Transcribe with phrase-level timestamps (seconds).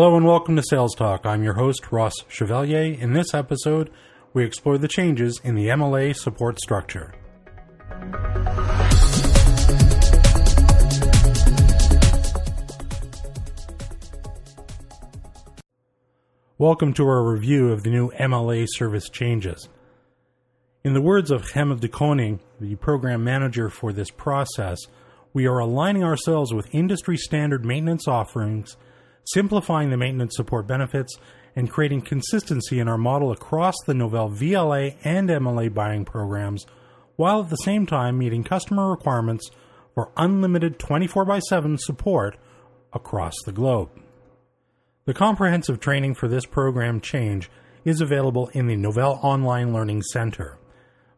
[0.00, 1.26] Hello and welcome to Sales Talk.
[1.26, 2.98] I'm your host, Ross Chevalier.
[2.98, 3.90] In this episode,
[4.32, 7.12] we explore the changes in the MLA support structure.
[16.56, 19.68] Welcome to our review of the new MLA service changes.
[20.82, 24.78] In the words of Hem de Koning, the program manager for this process,
[25.34, 28.78] we are aligning ourselves with industry standard maintenance offerings
[29.24, 31.16] simplifying the maintenance support benefits,
[31.56, 36.64] and creating consistency in our model across the Novell VLA and MLA buying programs,
[37.16, 39.50] while at the same time meeting customer requirements
[39.94, 42.36] for unlimited 24 x 7 support
[42.92, 43.90] across the globe.
[45.06, 47.50] The comprehensive training for this program change
[47.84, 50.58] is available in the Novell Online Learning Center.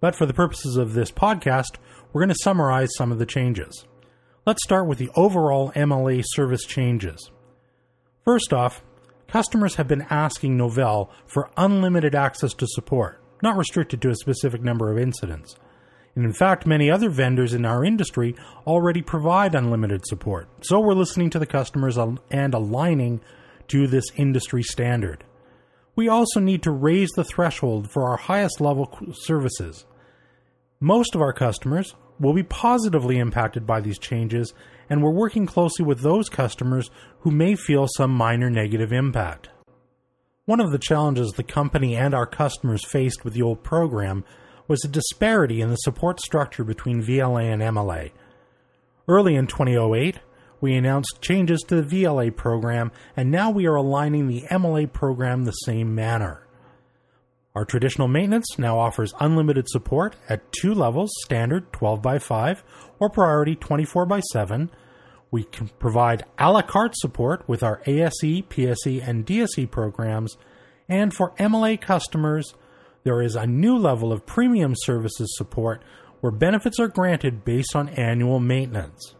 [0.00, 1.76] But for the purposes of this podcast,
[2.12, 3.84] we're going to summarize some of the changes.
[4.44, 7.30] Let's start with the overall MLA service changes.
[8.26, 8.82] First off,
[9.28, 14.62] customers have been asking Novell for unlimited access to support, not restricted to a specific
[14.62, 15.54] number of incidents.
[16.16, 18.34] And in fact, many other vendors in our industry
[18.66, 20.48] already provide unlimited support.
[20.62, 23.20] So we're listening to the customers and aligning
[23.68, 25.22] to this industry standard.
[25.94, 29.86] We also need to raise the threshold for our highest level services.
[30.80, 34.54] Most of our customers will be positively impacted by these changes
[34.88, 39.48] and we're working closely with those customers who may feel some minor negative impact.
[40.44, 44.24] One of the challenges the company and our customers faced with the old program
[44.68, 48.12] was a disparity in the support structure between VLA and MLA.
[49.08, 50.20] Early in 2008,
[50.60, 55.44] we announced changes to the VLA program, and now we are aligning the MLA program
[55.44, 56.45] the same manner.
[57.56, 62.62] Our traditional maintenance now offers unlimited support at two levels standard 12 by 5
[62.98, 64.70] or priority 24 by 7.
[65.30, 70.36] We can provide a la carte support with our ASE, PSE, and DSE programs.
[70.86, 72.52] And for MLA customers,
[73.04, 75.82] there is a new level of premium services support
[76.20, 79.14] where benefits are granted based on annual maintenance.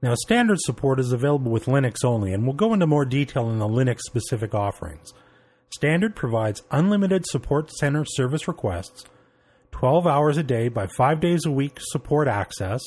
[0.00, 3.58] Now, standard support is available with Linux only, and we'll go into more detail in
[3.58, 5.12] the Linux specific offerings.
[5.70, 9.04] Standard provides unlimited support center service requests,
[9.72, 12.80] 12 hours a day by 5 days a week support access,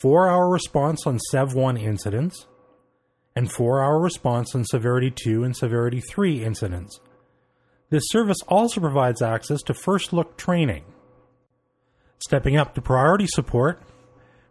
[0.00, 2.46] 4 hour response on SEV 1 incidents,
[3.36, 7.00] and 4 hour response on Severity 2 and Severity 3 incidents.
[7.88, 10.84] This service also provides access to first look training.
[12.18, 13.80] Stepping up to priority support,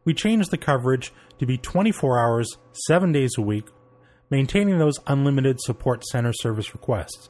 [0.05, 3.65] we changed the coverage to be 24 hours, 7 days a week
[4.29, 7.29] maintaining those unlimited support center service requests.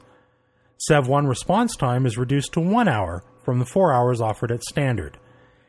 [0.90, 5.18] SEV1 response time is reduced to one hour from the four hours offered at standard.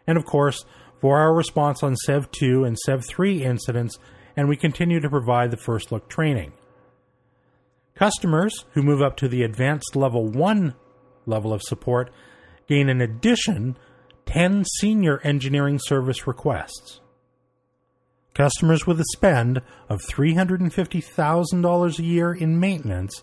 [0.08, 0.66] And of course,
[1.00, 3.98] four hour response on SEV2 and SEV3 incidents,
[4.36, 6.54] and we continue to provide the first look training.
[7.96, 10.76] Customers who move up to the advanced level 1
[11.26, 12.12] level of support
[12.68, 13.78] gain an addition
[14.26, 17.00] 10 senior engineering service requests.
[18.36, 23.22] Customers with a spend of $350,000 a year in maintenance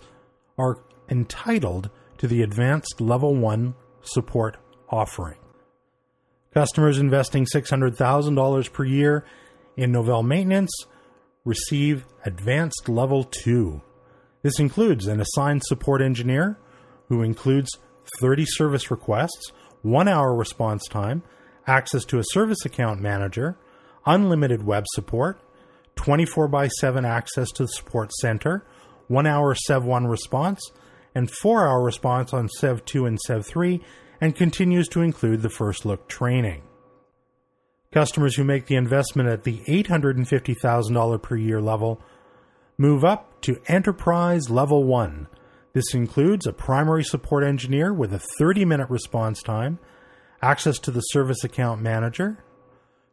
[0.59, 0.79] are
[1.11, 4.57] entitled to the advanced level 1 support
[4.89, 5.39] offering.
[6.55, 9.27] Customers investing $600,000 per year
[9.77, 10.73] in Novell maintenance
[11.45, 13.83] receive advanced level 2.
[14.41, 16.59] This includes an assigned support engineer
[17.09, 17.69] who includes
[18.21, 19.53] 30 service requests,
[19.83, 21.23] 1 hour response time,
[21.67, 23.59] access to a service account manager,
[24.07, 25.41] unlimited web support,
[25.97, 28.65] 24 by 7 access to the support center,
[29.09, 30.71] 1 hour SEV1 response,
[31.15, 33.81] and 4 hour response on SEV2 and SEV3,
[34.21, 36.63] and continues to include the first look training.
[37.93, 42.01] Customers who make the investment at the $850,000 per year level
[42.79, 45.29] move up to Enterprise Level 1.
[45.75, 49.79] This includes a primary support engineer with a 30 minute response time,
[50.41, 52.39] access to the service account manager,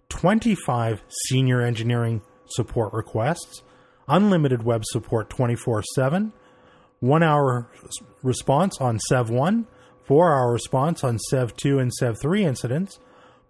[0.10, 3.62] 25 senior engineering support requests,
[4.08, 6.34] unlimited web support 24 7,
[7.00, 7.70] one hour
[8.24, 9.68] response on SEV 1,
[10.04, 13.00] four hour response on SEV 2 and SEV 3 incidents,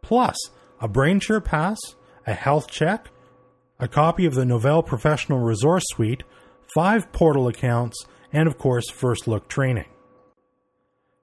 [0.01, 0.37] plus
[0.81, 1.79] a BrainShare Pass,
[2.27, 3.09] a health check,
[3.79, 6.23] a copy of the Novell Professional Resource Suite,
[6.75, 9.85] five portal accounts, and of course, first look training.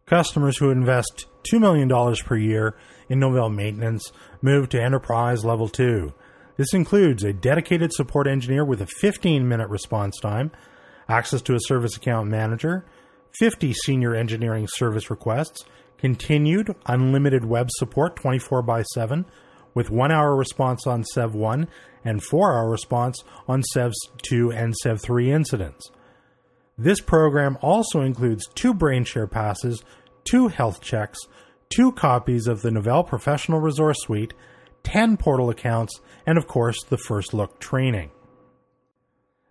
[0.07, 1.89] Customers who invest $2 million
[2.25, 2.77] per year
[3.09, 4.11] in Novell maintenance
[4.43, 6.13] moved to Enterprise Level 2.
[6.57, 10.51] This includes a dedicated support engineer with a 15 minute response time,
[11.09, 12.85] access to a service account manager,
[13.39, 15.65] 50 senior engineering service requests,
[15.99, 19.27] continued unlimited web support 24 by 7,
[19.75, 21.69] with one hour response on SEV 1
[22.05, 23.93] and four hour response on SEV
[24.23, 25.91] 2 and SEV 3 incidents.
[26.79, 29.83] This program also includes two BrainShare passes,
[30.27, 31.19] two health checks,
[31.69, 34.35] two copies of the Novell Professional Resource Suite,
[34.83, 38.11] 10 portal accounts, and of course the First Look training.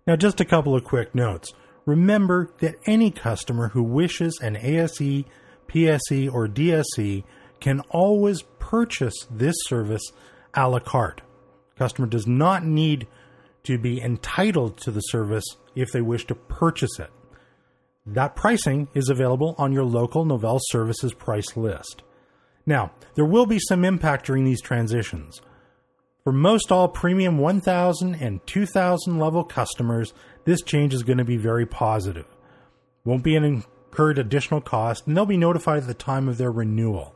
[0.07, 1.51] Now, just a couple of quick notes.
[1.85, 5.25] Remember that any customer who wishes an ASE,
[5.67, 7.23] PSE, or DSE
[7.59, 10.03] can always purchase this service
[10.53, 11.21] a la carte.
[11.77, 13.07] Customer does not need
[13.63, 15.45] to be entitled to the service
[15.75, 17.09] if they wish to purchase it.
[18.05, 22.03] That pricing is available on your local Novell Services price list.
[22.65, 25.41] Now, there will be some impact during these transitions.
[26.23, 30.13] For most all premium 1000 and 2000 level customers,
[30.43, 32.27] this change is going to be very positive.
[33.03, 36.51] Won't be an incurred additional cost, and they'll be notified at the time of their
[36.51, 37.15] renewal.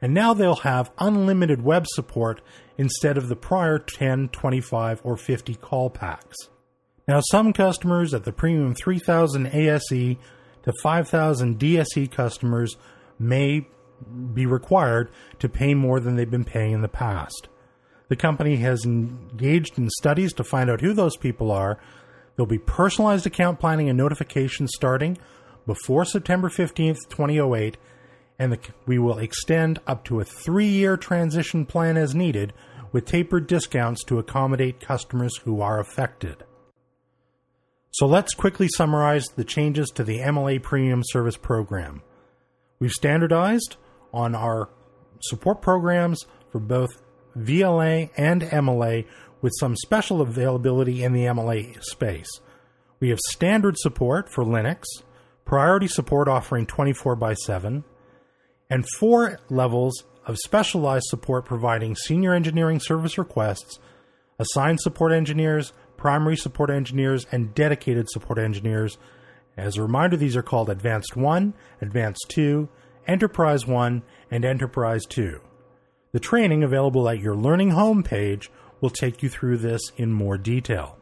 [0.00, 2.40] And now they'll have unlimited web support
[2.76, 6.36] instead of the prior 10, 25, or 50 call packs.
[7.08, 12.76] Now, some customers at the premium 3000 ASE to 5000 DSE customers
[13.18, 13.66] may
[14.34, 17.48] be required to pay more than they've been paying in the past.
[18.08, 21.78] The company has engaged in studies to find out who those people are.
[22.36, 25.16] There'll be personalized account planning and notifications starting
[25.66, 27.78] before September 15th, 2008,
[28.38, 32.52] and the, we will extend up to a three year transition plan as needed
[32.92, 36.44] with tapered discounts to accommodate customers who are affected.
[37.98, 42.00] So let's quickly summarize the changes to the MLA Premium Service Program.
[42.78, 43.76] We've standardized
[44.14, 44.70] on our
[45.20, 46.90] support programs for both
[47.36, 49.04] VLA and MLA
[49.42, 52.28] with some special availability in the MLA space.
[53.00, 54.84] We have standard support for Linux,
[55.44, 57.82] priority support offering 24 by 7,
[58.70, 63.80] and four levels of specialized support providing senior engineering service requests,
[64.38, 68.96] assigned support engineers, primary support engineers, and dedicated support engineers.
[69.58, 71.52] As a reminder, these are called Advanced 1,
[71.82, 72.68] Advanced 2,
[73.06, 75.40] Enterprise 1, and Enterprise 2.
[76.12, 78.48] The training available at your Learning homepage
[78.80, 80.96] will take you through this in more detail.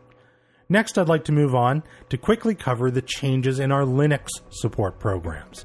[0.69, 4.99] Next, I'd like to move on to quickly cover the changes in our Linux support
[4.99, 5.65] programs.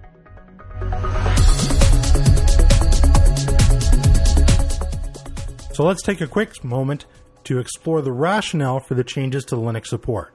[5.74, 7.06] So let's take a quick moment
[7.52, 10.34] to explore the rationale for the changes to Linux support.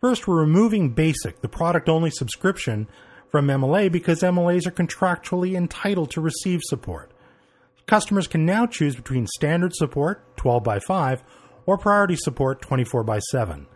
[0.00, 2.88] First, we're removing BASIC, the product only subscription,
[3.28, 7.12] from MLA because MLAs are contractually entitled to receive support.
[7.86, 11.22] Customers can now choose between standard support, 12 by 5,
[11.66, 13.68] or priority support, 24 by 7.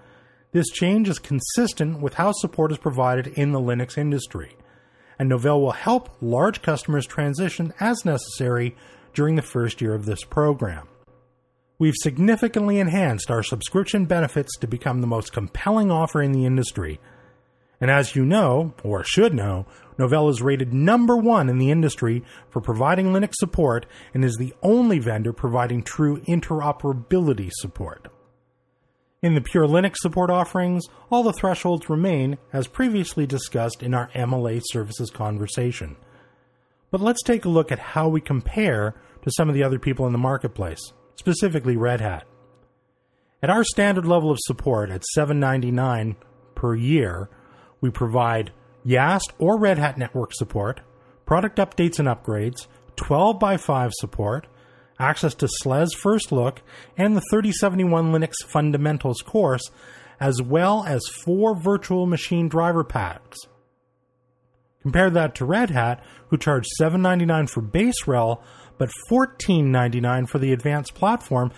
[0.50, 4.56] This change is consistent with how support is provided in the Linux industry,
[5.16, 8.74] and Novell will help large customers transition as necessary
[9.12, 10.88] during the first year of this program.
[11.76, 17.00] We've significantly enhanced our subscription benefits to become the most compelling offer in the industry.
[17.80, 19.66] And as you know, or should know,
[19.98, 24.54] Novell is rated number one in the industry for providing Linux support and is the
[24.62, 28.06] only vendor providing true interoperability support.
[29.20, 34.10] In the pure Linux support offerings, all the thresholds remain as previously discussed in our
[34.10, 35.96] MLA services conversation.
[36.92, 40.06] But let's take a look at how we compare to some of the other people
[40.06, 42.26] in the marketplace specifically Red Hat.
[43.42, 46.16] At our standard level of support at $7.99
[46.54, 47.28] per year,
[47.80, 48.52] we provide
[48.86, 50.80] YAST or Red Hat network support,
[51.26, 52.66] product updates and upgrades,
[52.96, 54.46] 12 by 5 support,
[54.98, 56.62] access to SLES First Look,
[56.96, 59.70] and the 3071 Linux Fundamentals course,
[60.20, 63.38] as well as four virtual machine driver packs.
[64.82, 68.42] Compare that to Red Hat, who charge $7.99 for base RHEL
[68.78, 71.52] but $14.99 for the advanced platform,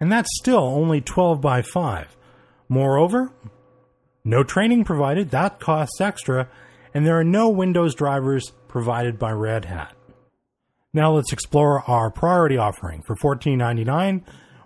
[0.00, 2.16] and that's still only 12 by 5.
[2.68, 3.32] Moreover,
[4.24, 6.48] no training provided, that costs extra,
[6.92, 9.94] and there are no Windows drivers provided by Red Hat.
[10.92, 13.02] Now let's explore our priority offering.
[13.06, 14.22] For $14.99,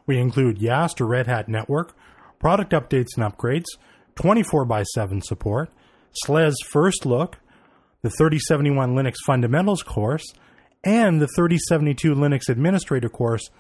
[0.07, 1.95] we include YAST or Red Hat Network,
[2.39, 3.67] product updates and upgrades,
[4.15, 5.71] 24 by 7 support,
[6.25, 7.39] SLES First Look,
[8.03, 10.25] the 3071 Linux Fundamentals course,
[10.85, 13.51] and the 3072 Linux Administrator course,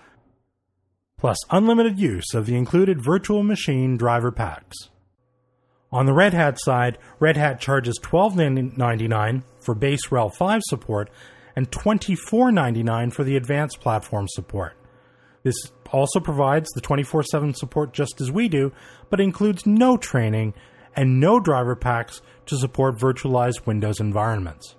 [1.18, 4.76] plus unlimited use of the included virtual machine driver packs.
[5.92, 11.10] On the Red Hat side, Red Hat charges $12.99 for base RHEL 5 support
[11.56, 14.76] and $24.99 for the advanced platform support.
[15.42, 15.56] This
[15.90, 18.72] also provides the 24 7 support just as we do,
[19.08, 20.54] but includes no training
[20.94, 24.76] and no driver packs to support virtualized Windows environments.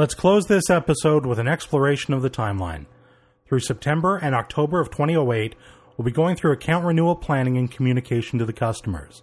[0.00, 2.86] Let's close this episode with an exploration of the timeline.
[3.46, 5.54] through September and October of 2008,
[5.94, 9.22] we'll be going through account renewal planning and communication to the customers.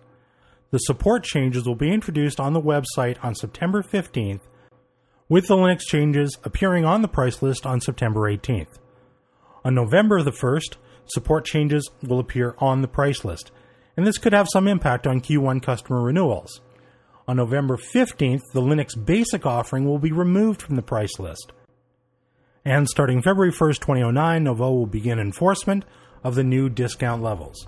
[0.69, 4.41] The support changes will be introduced on the website on September 15th,
[5.27, 8.77] with the Linux changes appearing on the price list on September 18th.
[9.65, 10.75] On November the 1st,
[11.07, 13.49] support changes will appear on the price list,
[13.97, 16.61] and this could have some impact on Q1 customer renewals.
[17.29, 21.51] On November 15th, the Linux Basic offering will be removed from the price list.
[22.63, 25.83] And starting February 1st, 2009, Novell will begin enforcement
[26.23, 27.67] of the new discount levels.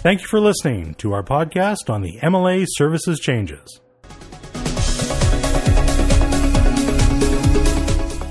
[0.00, 3.80] Thank you for listening to our podcast on the MLA services changes.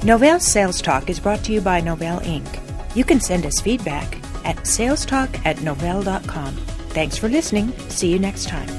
[0.03, 2.95] Novell Sales Talk is brought to you by Novell Inc.
[2.95, 6.53] You can send us feedback at salestalk at novell.com.
[6.89, 7.71] Thanks for listening.
[7.89, 8.76] See you next time.